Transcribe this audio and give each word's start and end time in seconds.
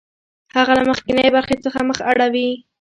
هغه 0.55 0.73
له 0.79 0.83
مخکینۍ 0.89 1.27
برخې 1.35 1.55
څخه 1.63 1.79
مخ 1.89 1.97
اړوي 2.11 2.49